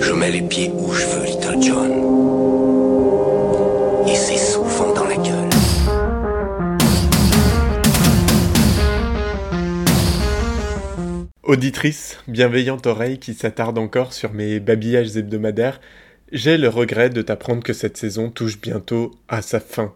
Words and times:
Je 0.00 0.12
mets 0.12 0.30
les 0.30 0.42
pieds 0.42 0.70
où 0.74 0.92
je 0.92 1.04
veux, 1.06 1.24
Little 1.24 1.62
John. 1.62 1.90
Et 4.08 4.14
c'est 4.14 4.38
souvent 4.38 4.94
dans 4.94 5.04
la 5.04 5.16
gueule. 5.16 5.50
Auditrice, 11.42 12.18
bienveillante 12.28 12.86
oreille 12.86 13.18
qui 13.18 13.34
s'attarde 13.34 13.76
encore 13.76 14.12
sur 14.12 14.32
mes 14.32 14.58
babillages 14.58 15.16
hebdomadaires, 15.16 15.80
j'ai 16.32 16.56
le 16.56 16.68
regret 16.68 17.10
de 17.10 17.22
t'apprendre 17.22 17.62
que 17.62 17.72
cette 17.72 17.96
saison 17.96 18.30
touche 18.30 18.60
bientôt 18.60 19.10
à 19.28 19.42
sa 19.42 19.60
fin. 19.60 19.92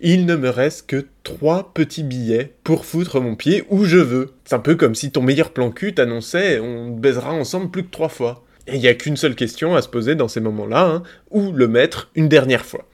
Il 0.00 0.26
ne 0.26 0.36
me 0.36 0.50
reste 0.50 0.86
que 0.86 1.06
trois 1.22 1.72
petits 1.72 2.02
billets 2.02 2.52
pour 2.62 2.84
foutre 2.84 3.20
mon 3.20 3.36
pied 3.36 3.64
où 3.70 3.84
je 3.84 3.98
veux. 3.98 4.34
C'est 4.44 4.54
un 4.54 4.58
peu 4.58 4.74
comme 4.74 4.94
si 4.94 5.10
ton 5.10 5.22
meilleur 5.22 5.50
plan 5.52 5.70
cul 5.70 5.94
t'annonçait 5.94 6.60
on 6.60 6.90
baisera 6.90 7.32
ensemble 7.32 7.70
plus 7.70 7.84
que 7.84 7.90
trois 7.90 8.08
fois. 8.08 8.43
Et 8.66 8.76
il 8.76 8.80
n'y 8.80 8.88
a 8.88 8.94
qu'une 8.94 9.16
seule 9.16 9.34
question 9.34 9.74
à 9.74 9.82
se 9.82 9.88
poser 9.88 10.14
dans 10.14 10.28
ces 10.28 10.40
moments-là, 10.40 10.86
hein, 10.86 11.02
où 11.30 11.52
le 11.52 11.68
mettre 11.68 12.10
une 12.14 12.28
dernière 12.28 12.64
fois. 12.64 12.86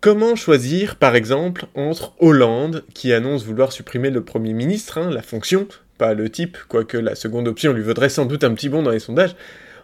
Comment 0.00 0.36
choisir, 0.36 0.96
par 0.96 1.16
exemple, 1.16 1.66
entre 1.74 2.14
Hollande, 2.20 2.84
qui 2.94 3.12
annonce 3.12 3.44
vouloir 3.44 3.72
supprimer 3.72 4.10
le 4.10 4.24
Premier 4.24 4.52
ministre, 4.52 4.98
hein, 4.98 5.10
la 5.10 5.22
fonction, 5.22 5.66
pas 5.98 6.14
le 6.14 6.30
type, 6.30 6.56
quoique 6.68 6.96
la 6.96 7.14
seconde 7.16 7.48
option 7.48 7.72
lui 7.72 7.82
vaudrait 7.82 8.08
sans 8.08 8.24
doute 8.24 8.44
un 8.44 8.54
petit 8.54 8.68
bond 8.68 8.82
dans 8.82 8.92
les 8.92 9.00
sondages, 9.00 9.34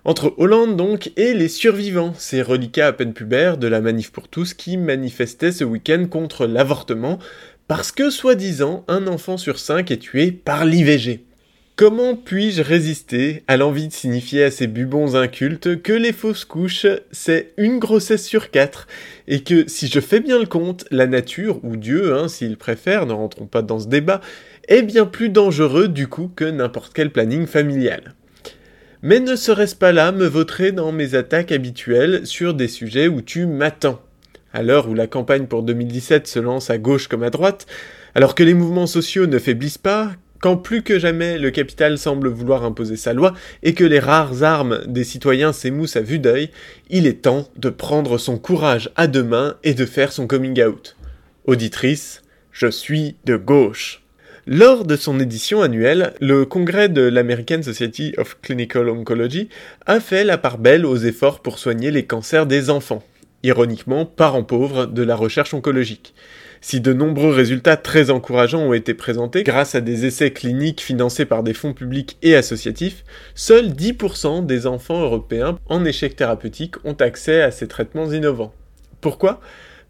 entre 0.04 0.34
Hollande 0.36 0.76
donc 0.76 1.10
et 1.16 1.34
les 1.34 1.48
survivants, 1.48 2.14
ces 2.16 2.42
reliquats 2.42 2.88
à 2.88 2.92
peine 2.92 3.12
pubères 3.12 3.56
de 3.58 3.66
la 3.66 3.80
manif 3.80 4.12
pour 4.12 4.28
tous 4.28 4.54
qui 4.54 4.76
manifestaient 4.76 5.50
ce 5.50 5.64
week-end 5.64 6.06
contre 6.08 6.46
l'avortement, 6.46 7.18
parce 7.66 7.90
que 7.90 8.10
soi-disant 8.10 8.84
un 8.86 9.06
enfant 9.06 9.36
sur 9.36 9.58
cinq 9.58 9.90
est 9.90 9.98
tué 9.98 10.30
par 10.30 10.64
l'IVG. 10.64 11.24
Comment 11.76 12.14
puis-je 12.14 12.62
résister 12.62 13.42
à 13.48 13.56
l'envie 13.56 13.88
de 13.88 13.92
signifier 13.92 14.44
à 14.44 14.52
ces 14.52 14.68
bubons 14.68 15.16
incultes 15.16 15.82
que 15.82 15.92
les 15.92 16.12
fausses 16.12 16.44
couches, 16.44 16.86
c'est 17.10 17.52
une 17.56 17.80
grossesse 17.80 18.24
sur 18.24 18.52
quatre, 18.52 18.86
et 19.26 19.42
que 19.42 19.66
si 19.66 19.88
je 19.88 19.98
fais 19.98 20.20
bien 20.20 20.38
le 20.38 20.46
compte, 20.46 20.84
la 20.92 21.08
nature, 21.08 21.58
ou 21.64 21.74
Dieu, 21.74 22.14
hein, 22.14 22.28
s'il 22.28 22.58
préfère, 22.58 23.06
ne 23.06 23.12
rentrons 23.12 23.46
pas 23.46 23.62
dans 23.62 23.80
ce 23.80 23.88
débat, 23.88 24.20
est 24.68 24.82
bien 24.82 25.04
plus 25.04 25.30
dangereux 25.30 25.88
du 25.88 26.06
coup 26.06 26.30
que 26.36 26.44
n'importe 26.44 26.92
quel 26.94 27.10
planning 27.10 27.48
familial. 27.48 28.14
Mais 29.02 29.18
ne 29.18 29.34
serait-ce 29.34 29.74
pas 29.74 29.90
là 29.90 30.12
me 30.12 30.28
vautrer 30.28 30.70
dans 30.70 30.92
mes 30.92 31.16
attaques 31.16 31.50
habituelles 31.50 32.24
sur 32.24 32.54
des 32.54 32.68
sujets 32.68 33.08
où 33.08 33.20
tu 33.20 33.46
m'attends? 33.46 34.00
À 34.52 34.62
l'heure 34.62 34.88
où 34.88 34.94
la 34.94 35.08
campagne 35.08 35.46
pour 35.46 35.64
2017 35.64 36.28
se 36.28 36.38
lance 36.38 36.70
à 36.70 36.78
gauche 36.78 37.08
comme 37.08 37.24
à 37.24 37.30
droite, 37.30 37.66
alors 38.14 38.36
que 38.36 38.44
les 38.44 38.54
mouvements 38.54 38.86
sociaux 38.86 39.26
ne 39.26 39.40
faiblissent 39.40 39.76
pas, 39.76 40.12
quand 40.44 40.58
plus 40.58 40.82
que 40.82 40.98
jamais 40.98 41.38
le 41.38 41.50
capital 41.50 41.96
semble 41.96 42.28
vouloir 42.28 42.66
imposer 42.66 42.98
sa 42.98 43.14
loi 43.14 43.32
et 43.62 43.72
que 43.72 43.82
les 43.82 43.98
rares 43.98 44.42
armes 44.42 44.82
des 44.86 45.02
citoyens 45.02 45.54
s'émoussent 45.54 45.96
à 45.96 46.02
vue 46.02 46.18
d'œil, 46.18 46.50
il 46.90 47.06
est 47.06 47.22
temps 47.22 47.48
de 47.56 47.70
prendre 47.70 48.18
son 48.18 48.36
courage 48.36 48.90
à 48.94 49.06
deux 49.06 49.22
mains 49.22 49.56
et 49.64 49.72
de 49.72 49.86
faire 49.86 50.12
son 50.12 50.26
coming 50.26 50.62
out. 50.62 50.96
Auditrice, 51.46 52.20
je 52.52 52.66
suis 52.66 53.16
de 53.24 53.36
gauche. 53.36 54.02
Lors 54.46 54.84
de 54.84 54.96
son 54.96 55.18
édition 55.18 55.62
annuelle, 55.62 56.12
le 56.20 56.44
congrès 56.44 56.90
de 56.90 57.00
l'American 57.00 57.62
Society 57.62 58.12
of 58.18 58.36
Clinical 58.42 58.90
Oncology 58.90 59.48
a 59.86 59.98
fait 59.98 60.24
la 60.24 60.36
part 60.36 60.58
belle 60.58 60.84
aux 60.84 60.98
efforts 60.98 61.40
pour 61.40 61.58
soigner 61.58 61.90
les 61.90 62.04
cancers 62.04 62.44
des 62.44 62.68
enfants, 62.68 63.02
ironiquement 63.44 64.04
parents 64.04 64.44
pauvres 64.44 64.84
de 64.84 65.02
la 65.02 65.16
recherche 65.16 65.54
oncologique. 65.54 66.12
Si 66.66 66.80
de 66.80 66.94
nombreux 66.94 67.30
résultats 67.30 67.76
très 67.76 68.08
encourageants 68.08 68.62
ont 68.62 68.72
été 68.72 68.94
présentés 68.94 69.42
grâce 69.42 69.74
à 69.74 69.82
des 69.82 70.06
essais 70.06 70.30
cliniques 70.30 70.80
financés 70.80 71.26
par 71.26 71.42
des 71.42 71.52
fonds 71.52 71.74
publics 71.74 72.16
et 72.22 72.34
associatifs, 72.36 73.04
seuls 73.34 73.68
10% 73.68 74.46
des 74.46 74.66
enfants 74.66 75.02
européens 75.02 75.58
en 75.68 75.84
échec 75.84 76.16
thérapeutique 76.16 76.82
ont 76.86 76.94
accès 76.94 77.42
à 77.42 77.50
ces 77.50 77.68
traitements 77.68 78.10
innovants. 78.10 78.54
Pourquoi? 79.02 79.42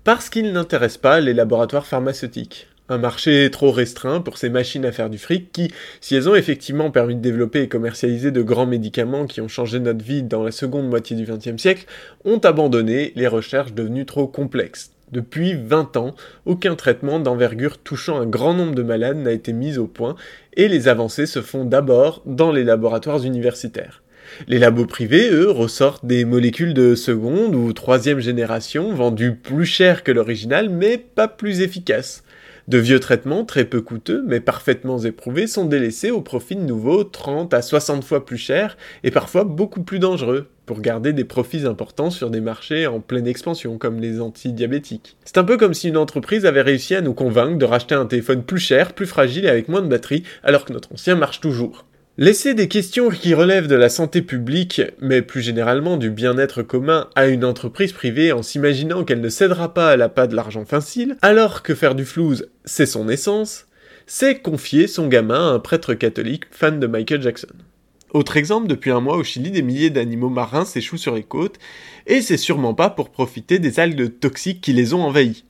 Parce 0.02 0.28
qu'ils 0.28 0.52
n'intéressent 0.52 1.00
pas 1.00 1.20
les 1.20 1.32
laboratoires 1.32 1.86
pharmaceutiques. 1.86 2.66
Un 2.88 2.98
marché 2.98 3.48
trop 3.52 3.70
restreint 3.70 4.20
pour 4.20 4.36
ces 4.36 4.48
machines 4.48 4.84
à 4.84 4.90
faire 4.90 5.10
du 5.10 5.18
fric 5.18 5.52
qui, 5.52 5.70
si 6.00 6.16
elles 6.16 6.28
ont 6.28 6.34
effectivement 6.34 6.90
permis 6.90 7.14
de 7.14 7.20
développer 7.20 7.62
et 7.62 7.68
commercialiser 7.68 8.32
de 8.32 8.42
grands 8.42 8.66
médicaments 8.66 9.26
qui 9.26 9.40
ont 9.40 9.46
changé 9.46 9.78
notre 9.78 10.04
vie 10.04 10.24
dans 10.24 10.42
la 10.42 10.50
seconde 10.50 10.88
moitié 10.88 11.14
du 11.14 11.24
XXe 11.24 11.56
siècle, 11.56 11.86
ont 12.24 12.38
abandonné 12.38 13.12
les 13.14 13.28
recherches 13.28 13.74
devenues 13.74 14.06
trop 14.06 14.26
complexes. 14.26 14.90
Depuis 15.12 15.54
20 15.54 15.96
ans, 15.96 16.14
aucun 16.46 16.74
traitement 16.74 17.20
d'envergure 17.20 17.78
touchant 17.78 18.18
un 18.18 18.26
grand 18.26 18.54
nombre 18.54 18.74
de 18.74 18.82
malades 18.82 19.18
n'a 19.18 19.32
été 19.32 19.52
mis 19.52 19.78
au 19.78 19.86
point 19.86 20.16
et 20.56 20.68
les 20.68 20.88
avancées 20.88 21.26
se 21.26 21.42
font 21.42 21.64
d'abord 21.64 22.22
dans 22.26 22.52
les 22.52 22.64
laboratoires 22.64 23.22
universitaires. 23.24 24.02
Les 24.48 24.58
labos 24.58 24.86
privés, 24.86 25.30
eux, 25.30 25.50
ressortent 25.50 26.06
des 26.06 26.24
molécules 26.24 26.74
de 26.74 26.94
seconde 26.94 27.54
ou 27.54 27.72
troisième 27.72 28.20
génération 28.20 28.94
vendues 28.94 29.34
plus 29.34 29.66
cher 29.66 30.02
que 30.02 30.12
l'original 30.12 30.70
mais 30.70 30.98
pas 30.98 31.28
plus 31.28 31.60
efficaces. 31.60 32.24
De 32.66 32.78
vieux 32.78 32.98
traitements 32.98 33.44
très 33.44 33.66
peu 33.66 33.82
coûteux 33.82 34.24
mais 34.26 34.40
parfaitement 34.40 34.98
éprouvés 34.98 35.46
sont 35.46 35.66
délaissés 35.66 36.10
au 36.10 36.22
profit 36.22 36.56
de 36.56 36.62
nouveaux 36.62 37.04
30 37.04 37.52
à 37.52 37.60
60 37.60 38.02
fois 38.02 38.24
plus 38.24 38.38
chers 38.38 38.78
et 39.02 39.10
parfois 39.10 39.44
beaucoup 39.44 39.82
plus 39.82 39.98
dangereux 39.98 40.46
pour 40.64 40.80
garder 40.80 41.12
des 41.12 41.24
profits 41.24 41.66
importants 41.66 42.08
sur 42.08 42.30
des 42.30 42.40
marchés 42.40 42.86
en 42.86 43.00
pleine 43.00 43.26
expansion 43.26 43.76
comme 43.76 44.00
les 44.00 44.18
antidiabétiques. 44.18 45.18
C'est 45.26 45.36
un 45.36 45.44
peu 45.44 45.58
comme 45.58 45.74
si 45.74 45.88
une 45.88 45.98
entreprise 45.98 46.46
avait 46.46 46.62
réussi 46.62 46.94
à 46.94 47.02
nous 47.02 47.12
convaincre 47.12 47.58
de 47.58 47.66
racheter 47.66 47.94
un 47.94 48.06
téléphone 48.06 48.42
plus 48.42 48.60
cher, 48.60 48.94
plus 48.94 49.06
fragile 49.06 49.44
et 49.44 49.50
avec 49.50 49.68
moins 49.68 49.82
de 49.82 49.88
batterie 49.88 50.24
alors 50.42 50.64
que 50.64 50.72
notre 50.72 50.90
ancien 50.90 51.16
marche 51.16 51.40
toujours. 51.40 51.84
Laisser 52.16 52.54
des 52.54 52.68
questions 52.68 53.08
qui 53.08 53.34
relèvent 53.34 53.66
de 53.66 53.74
la 53.74 53.88
santé 53.88 54.22
publique, 54.22 54.80
mais 55.00 55.20
plus 55.20 55.42
généralement 55.42 55.96
du 55.96 56.10
bien-être 56.10 56.62
commun, 56.62 57.08
à 57.16 57.26
une 57.26 57.44
entreprise 57.44 57.92
privée 57.92 58.30
en 58.30 58.44
s'imaginant 58.44 59.02
qu'elle 59.02 59.20
ne 59.20 59.28
cédera 59.28 59.74
pas 59.74 59.90
à 59.90 59.96
la 59.96 60.08
pas 60.08 60.28
de 60.28 60.36
l'argent 60.36 60.64
facile, 60.64 61.16
alors 61.22 61.64
que 61.64 61.74
faire 61.74 61.96
du 61.96 62.04
flouze, 62.04 62.46
c'est 62.64 62.86
son 62.86 63.08
essence, 63.08 63.66
c'est 64.06 64.38
confier 64.38 64.86
son 64.86 65.08
gamin 65.08 65.50
à 65.50 65.54
un 65.54 65.58
prêtre 65.58 65.94
catholique 65.94 66.44
fan 66.52 66.78
de 66.78 66.86
Michael 66.86 67.20
Jackson. 67.20 67.48
Autre 68.14 68.36
exemple, 68.36 68.68
depuis 68.68 68.92
un 68.92 69.00
mois 69.00 69.16
au 69.16 69.24
Chili, 69.24 69.50
des 69.50 69.60
milliers 69.60 69.90
d'animaux 69.90 70.28
marins 70.28 70.64
s'échouent 70.64 70.98
sur 70.98 71.16
les 71.16 71.24
côtes, 71.24 71.58
et 72.06 72.22
c'est 72.22 72.36
sûrement 72.36 72.72
pas 72.72 72.88
pour 72.88 73.10
profiter 73.10 73.58
des 73.58 73.80
algues 73.80 74.20
toxiques 74.20 74.60
qui 74.60 74.72
les 74.72 74.94
ont 74.94 75.02
envahis. 75.02 75.44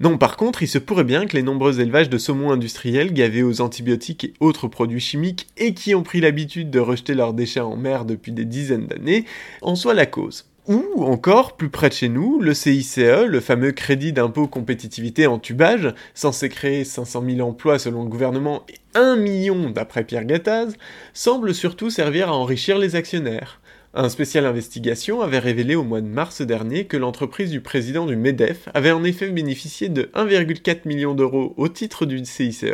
Non, 0.00 0.16
par 0.16 0.38
contre, 0.38 0.62
il 0.62 0.66
se 0.66 0.78
pourrait 0.78 1.04
bien 1.04 1.26
que 1.26 1.36
les 1.36 1.42
nombreux 1.42 1.78
élevages 1.78 2.08
de 2.08 2.16
saumon 2.16 2.52
industriels 2.52 3.12
gavés 3.12 3.42
aux 3.42 3.60
antibiotiques 3.60 4.24
et 4.24 4.32
autres 4.40 4.66
produits 4.66 4.98
chimiques 4.98 5.46
et 5.58 5.74
qui 5.74 5.94
ont 5.94 6.02
pris 6.02 6.22
l'habitude 6.22 6.70
de 6.70 6.80
rejeter 6.80 7.12
leurs 7.12 7.34
déchets 7.34 7.60
en 7.60 7.76
mer 7.76 8.06
depuis 8.06 8.32
des 8.32 8.46
dizaines 8.46 8.86
d'années 8.86 9.26
en 9.60 9.76
soient 9.76 9.92
la 9.92 10.06
cause. 10.06 10.46
Ou 10.68 11.04
encore, 11.04 11.56
plus 11.56 11.68
près 11.68 11.90
de 11.90 11.94
chez 11.94 12.08
nous, 12.08 12.40
le 12.40 12.52
CICE, 12.52 12.98
le 12.98 13.38
fameux 13.38 13.70
crédit 13.70 14.12
d'impôt 14.12 14.48
compétitivité 14.48 15.28
en 15.28 15.38
tubage, 15.38 15.94
censé 16.12 16.48
créer 16.48 16.84
500 16.84 17.22
000 17.36 17.48
emplois 17.48 17.78
selon 17.78 18.02
le 18.02 18.08
gouvernement 18.08 18.64
et 18.68 18.74
1 18.98 19.14
million 19.14 19.70
d'après 19.70 20.02
Pierre 20.02 20.24
Gattaz, 20.24 20.74
semble 21.14 21.54
surtout 21.54 21.88
servir 21.88 22.30
à 22.30 22.36
enrichir 22.36 22.78
les 22.78 22.96
actionnaires. 22.96 23.60
Un 23.98 24.10
spécial 24.10 24.44
investigation 24.44 25.22
avait 25.22 25.38
révélé 25.38 25.74
au 25.74 25.82
mois 25.82 26.02
de 26.02 26.06
mars 26.06 26.42
dernier 26.42 26.84
que 26.84 26.98
l'entreprise 26.98 27.50
du 27.50 27.62
président 27.62 28.04
du 28.04 28.14
MEDEF 28.14 28.68
avait 28.74 28.90
en 28.90 29.02
effet 29.04 29.30
bénéficié 29.30 29.88
de 29.88 30.10
1,4 30.14 30.80
million 30.86 31.14
d'euros 31.14 31.54
au 31.56 31.68
titre 31.68 32.04
du 32.04 32.22
CICE 32.22 32.66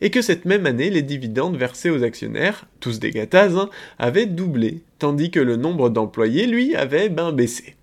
et 0.00 0.08
que 0.08 0.22
cette 0.22 0.46
même 0.46 0.64
année, 0.64 0.88
les 0.88 1.02
dividendes 1.02 1.58
versés 1.58 1.90
aux 1.90 2.02
actionnaires, 2.02 2.64
tous 2.80 3.00
des 3.00 3.10
gâtazes, 3.10 3.58
hein, 3.58 3.68
avaient 3.98 4.24
doublé, 4.24 4.80
tandis 4.98 5.30
que 5.30 5.40
le 5.40 5.56
nombre 5.56 5.90
d'employés, 5.90 6.46
lui, 6.46 6.74
avait 6.74 7.10
ben 7.10 7.32
baissé. 7.32 7.76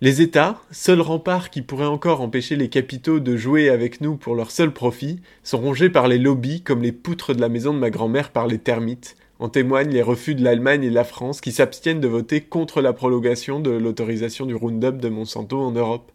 Les 0.00 0.22
États, 0.22 0.62
seul 0.70 1.00
rempart 1.00 1.50
qui 1.50 1.62
pourrait 1.62 1.84
encore 1.84 2.20
empêcher 2.20 2.54
les 2.54 2.68
capitaux 2.68 3.18
de 3.18 3.36
jouer 3.36 3.70
avec 3.70 4.00
nous 4.00 4.16
pour 4.16 4.36
leur 4.36 4.52
seul 4.52 4.72
profit, 4.72 5.18
sont 5.42 5.58
rongés 5.58 5.90
par 5.90 6.06
les 6.06 6.18
lobbies 6.18 6.62
comme 6.62 6.82
les 6.82 6.92
poutres 6.92 7.34
de 7.34 7.40
la 7.40 7.48
maison 7.48 7.74
de 7.74 7.80
ma 7.80 7.90
grand-mère 7.90 8.30
par 8.30 8.46
les 8.46 8.58
termites, 8.58 9.16
en 9.38 9.48
témoignent 9.48 9.92
les 9.92 10.02
refus 10.02 10.34
de 10.34 10.44
l'Allemagne 10.44 10.84
et 10.84 10.90
de 10.90 10.94
la 10.94 11.04
France 11.04 11.40
qui 11.40 11.52
s'abstiennent 11.52 12.00
de 12.00 12.08
voter 12.08 12.40
contre 12.40 12.80
la 12.80 12.92
prolongation 12.92 13.60
de 13.60 13.70
l'autorisation 13.70 14.46
du 14.46 14.54
Roundup 14.54 14.98
de 14.98 15.08
Monsanto 15.08 15.58
en 15.60 15.72
Europe. 15.72 16.10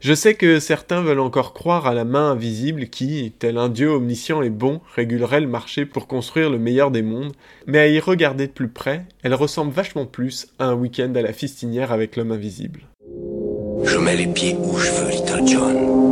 Je 0.00 0.14
sais 0.14 0.34
que 0.34 0.58
certains 0.58 1.00
veulent 1.00 1.20
encore 1.20 1.54
croire 1.54 1.86
à 1.86 1.94
la 1.94 2.04
main 2.04 2.32
invisible 2.32 2.88
qui, 2.88 3.32
tel 3.38 3.56
un 3.56 3.68
dieu 3.68 3.88
omniscient 3.88 4.42
et 4.42 4.50
bon, 4.50 4.80
régulerait 4.96 5.40
le 5.40 5.46
marché 5.46 5.86
pour 5.86 6.08
construire 6.08 6.50
le 6.50 6.58
meilleur 6.58 6.90
des 6.90 7.02
mondes, 7.02 7.32
mais 7.68 7.78
à 7.78 7.86
y 7.86 8.00
regarder 8.00 8.48
de 8.48 8.52
plus 8.52 8.66
près, 8.66 9.04
elle 9.22 9.34
ressemble 9.34 9.72
vachement 9.72 10.06
plus 10.06 10.48
à 10.58 10.64
un 10.64 10.74
week-end 10.74 11.12
à 11.14 11.22
la 11.22 11.32
fistinière 11.32 11.92
avec 11.92 12.16
l'homme 12.16 12.32
invisible. 12.32 12.80
Je 13.84 13.98
mets 13.98 14.16
les 14.16 14.26
pieds 14.26 14.56
où 14.58 14.76
je 14.76 14.90
veux, 14.90 15.10
Little 15.10 15.46
John. 15.46 16.11